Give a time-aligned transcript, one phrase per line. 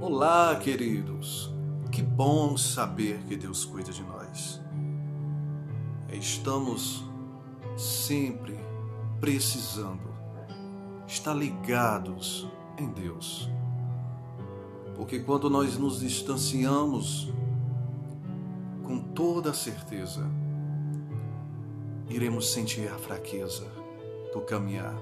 [0.00, 1.52] Olá, queridos.
[1.90, 4.60] Que bom saber que Deus cuida de nós.
[6.12, 7.02] Estamos
[7.76, 8.56] sempre
[9.20, 10.08] precisando
[11.04, 12.46] estar ligados
[12.78, 13.50] em Deus.
[14.94, 17.32] Porque quando nós nos distanciamos,
[18.84, 20.24] com toda certeza,
[22.08, 23.66] iremos sentir a fraqueza
[24.32, 24.94] do caminhar.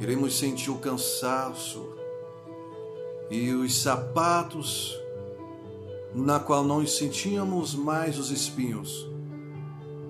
[0.00, 2.00] Iremos sentir o cansaço
[3.32, 4.94] e os sapatos
[6.14, 9.08] na qual nós sentíamos mais os espinhos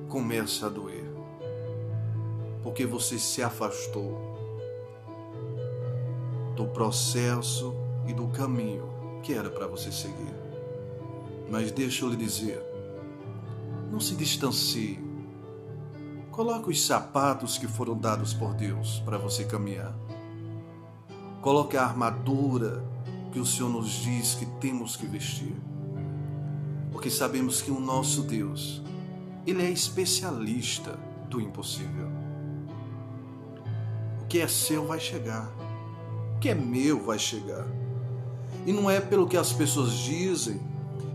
[0.08, 1.04] começa a doer.
[2.64, 4.18] Porque você se afastou
[6.56, 7.72] do processo
[8.08, 8.90] e do caminho
[9.22, 10.34] que era para você seguir.
[11.48, 12.60] Mas deixa eu lhe dizer,
[13.88, 14.98] não se distancie.
[16.32, 19.94] Coloque os sapatos que foram dados por Deus para você caminhar.
[21.40, 22.90] Coloque a armadura
[23.32, 25.56] que o Senhor nos diz que temos que vestir.
[26.92, 28.82] Porque sabemos que o nosso Deus,
[29.46, 32.08] Ele é especialista do impossível.
[34.20, 35.50] O que é seu vai chegar.
[36.36, 37.66] O que é meu vai chegar.
[38.66, 40.60] E não é pelo que as pessoas dizem,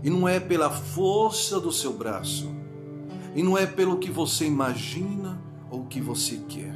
[0.02, 2.52] e não é pela força do seu braço,
[3.34, 6.74] e não é pelo que você imagina ou que você quer,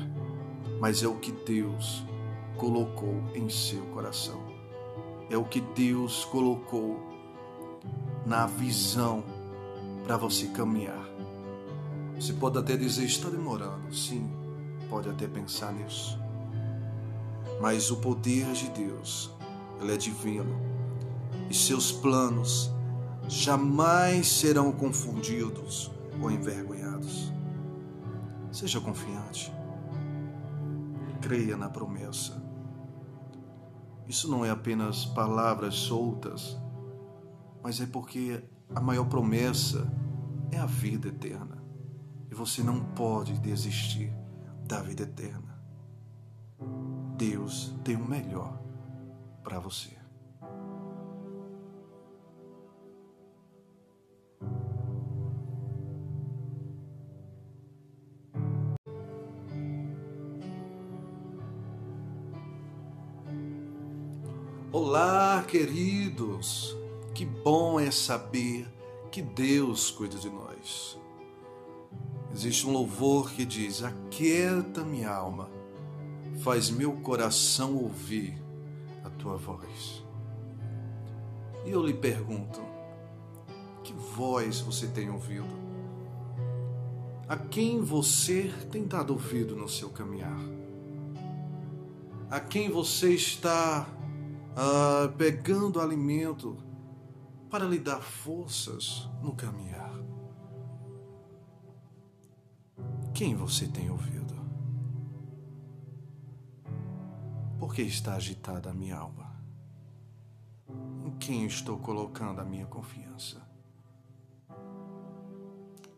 [0.81, 2.03] mas é o que Deus
[2.57, 4.52] colocou em seu coração
[5.33, 7.01] é o que Deus colocou
[8.27, 9.25] na visão
[10.05, 11.09] para você caminhar.
[12.15, 13.95] Você pode até dizer, está demorando.
[13.95, 14.31] Sim,
[14.91, 16.19] pode até pensar nisso.
[17.63, 19.31] Mas o poder de Deus,
[19.81, 20.55] ele é divino.
[21.49, 22.71] E seus planos
[23.27, 27.33] jamais serão confundidos ou envergonhados.
[28.53, 29.51] Seja confiante.
[31.23, 32.43] Creia na promessa.
[34.07, 36.57] Isso não é apenas palavras soltas,
[37.63, 38.43] mas é porque
[38.75, 39.91] a maior promessa
[40.51, 41.63] é a vida eterna.
[42.31, 44.13] E você não pode desistir
[44.67, 45.63] da vida eterna.
[47.17, 48.61] Deus tem o melhor
[49.45, 50.02] para você.
[64.75, 66.75] Olá, queridos!
[67.15, 68.67] Que bom é saber
[69.11, 70.99] que Deus cuida de nós.
[72.33, 75.51] Existe um louvor que diz: Aquieta minha alma,
[76.39, 78.43] faz meu coração ouvir
[79.05, 80.03] a tua voz.
[81.67, 82.63] E eu lhe pergunto:
[83.85, 85.55] que voz você tem ouvido?
[87.29, 90.41] A quem você tem dado ouvido no seu caminhar?
[92.31, 93.87] A quem você está
[94.57, 96.57] ah, pegando alimento
[97.51, 99.93] para lhe dar forças no caminhar.
[103.15, 104.35] Quem você tem ouvido?
[107.59, 109.33] Por que está agitada a minha alma?
[111.05, 113.41] Em quem estou colocando a minha confiança?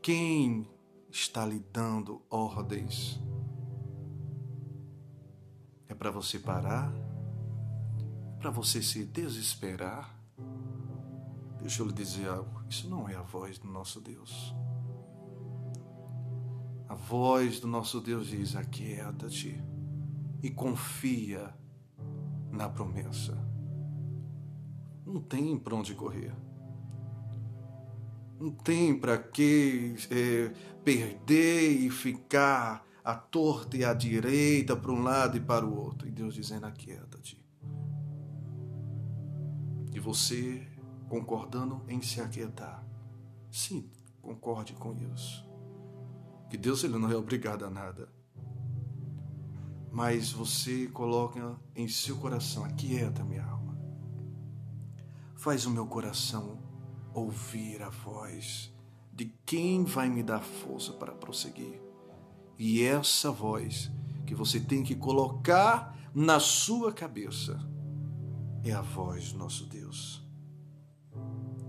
[0.03, 0.69] Quem
[1.11, 3.21] está lhe dando ordens?
[5.89, 6.93] É para você parar?
[8.45, 10.15] Para você se desesperar,
[11.63, 14.55] deixa eu lhe dizer algo: isso não é a voz do nosso Deus.
[16.87, 19.65] A voz do nosso Deus diz: aquieta-te
[20.43, 21.55] e confia
[22.53, 23.35] na promessa.
[25.07, 26.37] Não tem para onde correr.
[28.39, 30.53] Não tem para que é,
[30.85, 36.07] perder e ficar à torta e à direita, para um lado e para o outro.
[36.07, 37.43] E Deus dizendo: aquieta-te
[39.95, 40.67] e você
[41.09, 42.85] concordando em se aquietar.
[43.51, 43.89] Sim,
[44.21, 45.49] concorde com isso.
[46.51, 48.13] Que Deus ele não é obrigado a nada.
[49.93, 53.79] Mas você coloca em seu coração, aquieta minha alma.
[55.37, 56.59] Faz o meu coração
[57.15, 58.75] ouvir a voz
[59.13, 61.81] de quem vai me dar força para prosseguir.
[62.59, 63.93] E essa voz
[64.27, 67.74] que você tem que colocar na sua cabeça
[68.65, 70.23] é a voz do nosso Deus.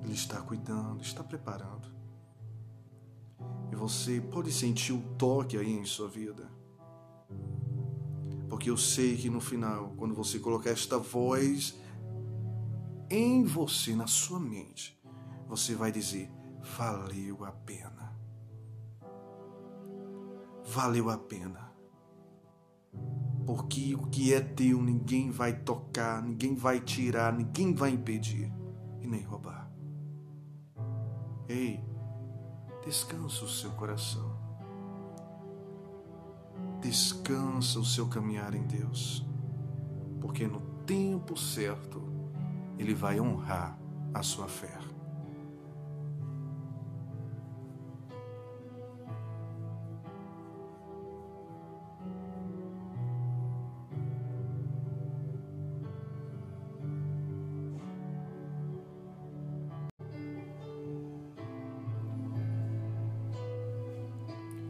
[0.04, 1.94] Ele está cuidando, está preparando.
[3.72, 6.50] E você pode sentir o toque aí em sua vida.
[8.50, 11.78] Porque eu sei que no final, quando você colocar esta voz
[13.10, 14.98] em você, na sua mente,
[15.48, 16.32] você vai dizer:
[16.78, 18.16] valeu a pena.
[20.64, 21.75] Valeu a pena.
[23.46, 28.52] Porque o que é teu ninguém vai tocar, ninguém vai tirar, ninguém vai impedir
[29.02, 29.72] e nem roubar.
[31.48, 31.84] Ei,
[32.84, 34.36] descansa o seu coração.
[36.82, 39.24] Descansa o seu caminhar em Deus.
[40.20, 42.02] Porque no tempo certo
[42.80, 43.78] ele vai honrar
[44.14, 44.95] a sua fé.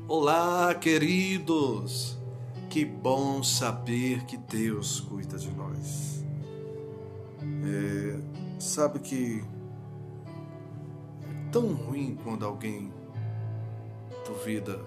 [0.07, 2.15] Olá, queridos!
[2.69, 6.23] Que bom saber que Deus cuida de nós.
[7.41, 8.19] É,
[8.59, 9.43] sabe que
[11.23, 12.93] é tão ruim quando alguém
[14.27, 14.79] duvida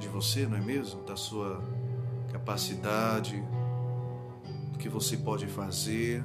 [0.00, 1.04] de você, não é mesmo?
[1.04, 1.62] Da sua
[2.32, 3.40] capacidade,
[4.72, 6.20] do que você pode fazer.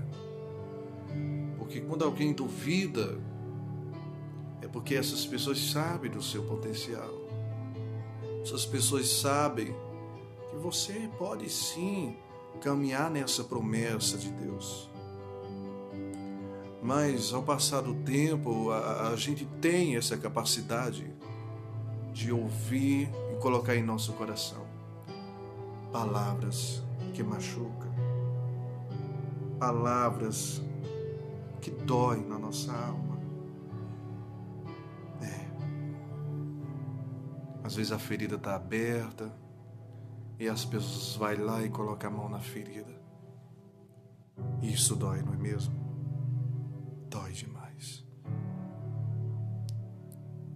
[1.60, 3.16] Porque quando alguém duvida,
[4.60, 7.23] é porque essas pessoas sabem do seu potencial
[8.44, 9.74] essas pessoas sabem
[10.50, 12.18] que você pode sim
[12.60, 14.90] caminhar nessa promessa de Deus.
[16.82, 21.10] Mas ao passar do tempo, a, a gente tem essa capacidade
[22.12, 24.62] de ouvir e colocar em nosso coração
[25.94, 27.94] palavras que machucam,
[29.58, 30.62] palavras
[31.62, 33.13] que doem na nossa alma
[37.64, 39.34] Às vezes a ferida está aberta
[40.38, 42.94] e as pessoas vai lá e colocam a mão na ferida.
[44.62, 45.74] E isso dói, não é mesmo?
[47.10, 48.06] Dói demais.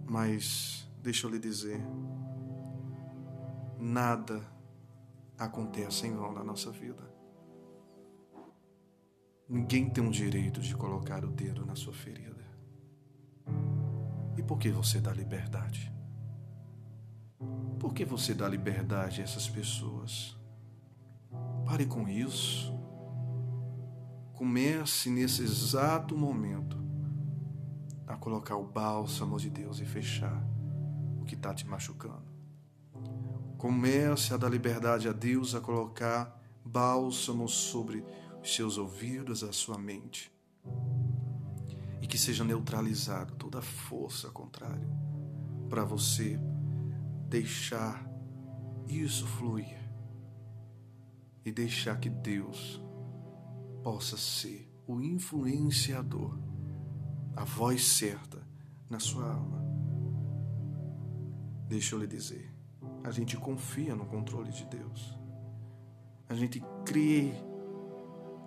[0.06, 1.80] Mas deixa eu lhe dizer,
[3.78, 4.42] nada
[5.38, 7.08] acontece em vão na nossa vida.
[9.48, 12.44] Ninguém tem o direito de colocar o dedo na sua ferida.
[14.36, 15.97] E por que você dá liberdade?
[17.78, 20.36] Por que você dá liberdade a essas pessoas?
[21.64, 22.72] Pare com isso.
[24.32, 26.76] Comece nesse exato momento
[28.06, 30.42] a colocar o bálsamo de Deus e fechar
[31.20, 32.26] o que está te machucando.
[33.56, 38.04] Comece a dar liberdade a Deus a colocar bálsamo sobre
[38.42, 40.32] os seus ouvidos, a sua mente.
[42.00, 44.88] E que seja neutralizado toda força contrária
[45.68, 46.40] para você
[47.28, 48.08] deixar
[48.88, 49.78] isso fluir
[51.44, 52.82] e deixar que Deus
[53.82, 56.38] possa ser o influenciador,
[57.36, 58.46] a voz certa
[58.88, 59.62] na sua alma.
[61.68, 62.50] Deixa eu lhe dizer,
[63.04, 65.18] a gente confia no controle de Deus.
[66.28, 67.32] A gente crê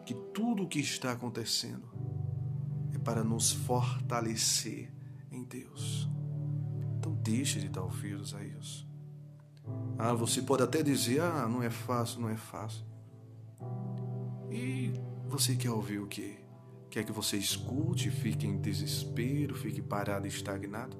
[0.05, 1.87] que tudo o que está acontecendo
[2.93, 4.91] é para nos fortalecer
[5.31, 6.09] em Deus.
[7.01, 8.87] Então deixe de dar ouvidos a isso.
[9.97, 12.85] Ah, você pode até dizer, ah, não é fácil, não é fácil.
[14.51, 14.93] E
[15.27, 16.37] você quer ouvir o quê?
[16.91, 20.95] Quer que você escute, fique em desespero, fique parado e estagnado?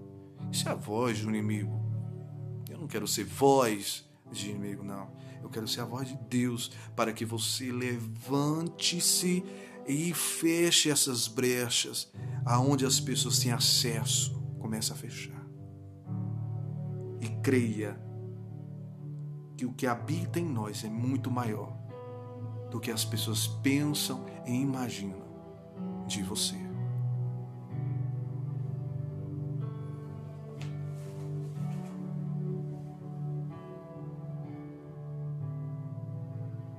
[0.51, 1.80] Isso é a voz do inimigo.
[2.68, 5.12] Eu não quero ser voz de inimigo, não.
[5.44, 9.44] Eu quero ser a voz de Deus para que você levante-se
[9.88, 12.11] e feche essas brechas
[12.44, 14.42] aonde as pessoas têm acesso.
[14.57, 15.41] Comece a fechar
[17.42, 18.00] creia
[19.57, 21.78] que o que habita em nós é muito maior
[22.69, 25.21] do que as pessoas pensam e imaginam
[26.07, 26.70] de você.